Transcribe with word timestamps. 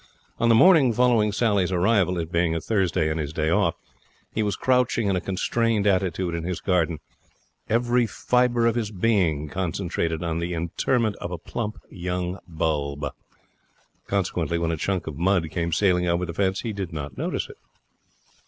On 0.39 0.49
the 0.49 0.55
morning 0.55 0.91
following 0.93 1.31
Sally's 1.31 1.71
arrival, 1.71 2.17
it 2.17 2.31
being 2.31 2.55
a 2.55 2.59
Thursday 2.59 3.11
and 3.11 3.19
his 3.19 3.31
day 3.31 3.51
off, 3.51 3.75
he 4.33 4.41
was 4.41 4.55
crouching 4.55 5.07
in 5.07 5.15
a 5.15 5.21
constrained 5.21 5.85
attitude 5.85 6.33
in 6.33 6.43
his 6.43 6.59
garden, 6.59 6.97
every 7.69 8.07
fibre 8.07 8.65
of 8.65 8.73
his 8.73 8.89
being 8.89 9.47
concentrated 9.47 10.23
on 10.23 10.39
the 10.39 10.55
interment 10.55 11.17
of 11.17 11.29
a 11.29 11.37
plump 11.37 11.77
young 11.91 12.39
bulb. 12.47 13.05
Consequently, 14.07 14.57
when 14.57 14.71
a 14.71 14.75
chunk 14.77 15.05
of 15.05 15.19
mud 15.19 15.51
came 15.51 15.71
sailing 15.71 16.07
over 16.07 16.25
the 16.25 16.33
fence, 16.33 16.61
he 16.61 16.73
did 16.73 16.91
not 16.91 17.15
notice 17.15 17.47
it. 17.47 17.57